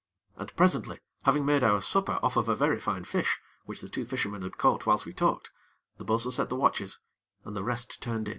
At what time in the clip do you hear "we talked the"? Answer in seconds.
5.05-6.03